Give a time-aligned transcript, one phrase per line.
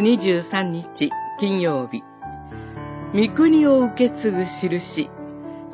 [0.00, 1.10] 23日
[1.40, 2.04] 金曜日、
[3.12, 5.10] 御国を受け継ぐ印、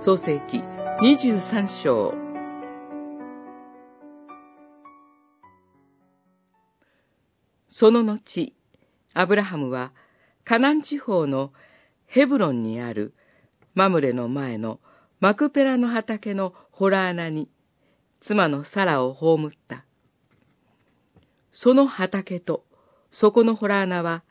[0.02, 0.62] 創世記
[1.02, 2.14] 23章。
[7.68, 8.54] その後、
[9.12, 9.92] アブラハムは
[10.44, 11.52] カナン地方の
[12.06, 13.12] ヘブロンにある
[13.74, 14.80] マムレの前の
[15.20, 17.50] マクペラの畑のホラ穴に
[18.20, 19.84] 妻のサラを葬った。
[21.52, 22.64] その畑と
[23.14, 24.22] そこのホラ穴は、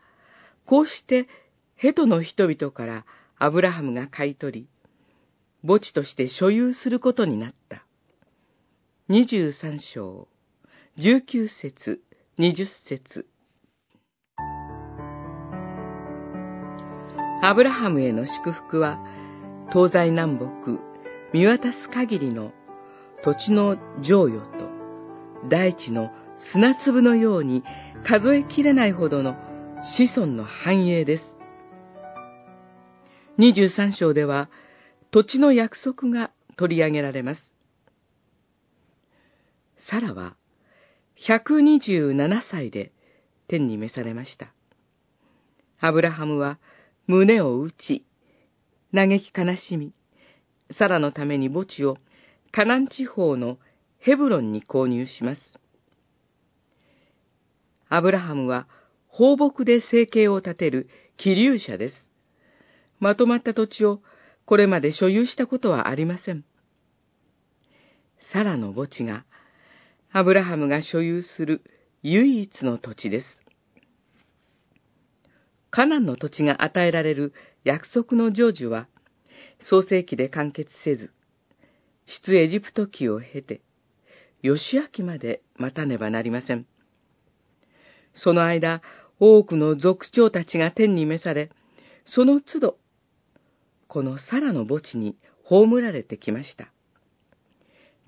[0.66, 1.26] こうして
[1.74, 3.04] ヘトの人々から
[3.38, 4.68] アブラハムが買い取り、
[5.66, 7.84] 墓地として所有することになった。
[9.08, 10.28] 二十三章、
[10.96, 12.00] 十九節、
[12.38, 13.26] 二十節。
[17.42, 18.98] アブラハムへの祝福は、
[19.72, 20.46] 東西南北、
[21.32, 22.52] 見渡す限りの
[23.22, 24.68] 土地の剰余と
[25.48, 27.62] 大地の砂粒のように
[28.06, 29.36] 数えきれないほどの
[29.98, 31.24] 子孫の繁栄です。
[33.38, 34.48] 23章では
[35.10, 37.40] 土地の約束が取り上げられます。
[39.76, 40.36] サラは
[41.26, 42.92] 127歳で
[43.48, 44.52] 天に召されました。
[45.80, 46.58] アブラハムは
[47.06, 48.06] 胸を打ち、
[48.94, 49.92] 嘆き悲しみ、
[50.70, 51.98] サラのために墓地を
[52.52, 53.58] カナン地方の
[53.98, 55.60] ヘブロンに購入します。
[57.94, 58.66] アブラハムは
[59.06, 62.10] 放牧で生計を立てる気流者です。
[62.98, 64.00] まとまった土地を
[64.44, 66.44] これまで所有したことはありません。
[68.32, 69.24] サラの墓地が
[70.12, 71.62] アブラハムが所有する
[72.02, 73.42] 唯一の土地です。
[75.70, 77.32] カナンの土地が与えられる
[77.64, 78.86] 約束の成就は、
[79.58, 81.12] 創世記で完結せず、
[82.06, 83.60] 出エジプト記を経て、
[84.42, 86.66] 義明まで待たねばなりません。
[88.14, 88.80] その間、
[89.20, 91.50] 多くの族長たちが天に召され、
[92.04, 92.78] その都度、
[93.88, 96.68] このサラの墓地に葬られてきました。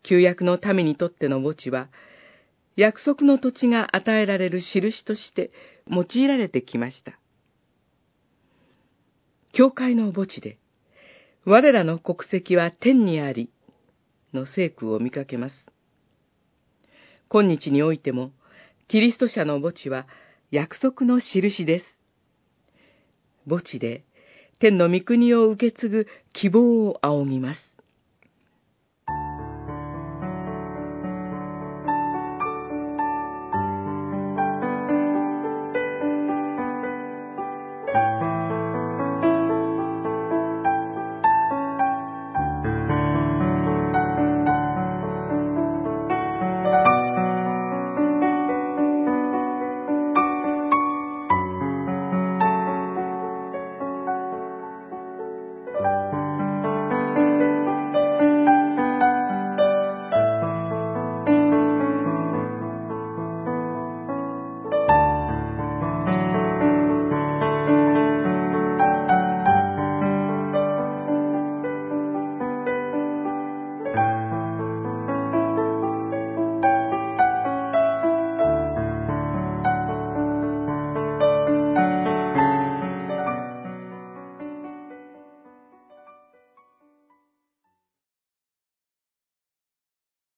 [0.03, 1.89] 旧約の民にとっての墓地は、
[2.77, 5.51] 約束の土地が与えられる印として
[5.91, 7.19] 用いられてきました。
[9.53, 10.59] 教会の墓地で、
[11.45, 13.51] 我らの国籍は天にあり、
[14.35, 15.55] の聖句を見かけます。
[17.29, 18.33] 今日においても、
[18.89, 20.07] キリスト者の墓地は
[20.51, 21.85] 約束の印です。
[23.49, 24.05] 墓地で
[24.61, 27.76] 天の御国を受け継ぐ希望を仰ぎます。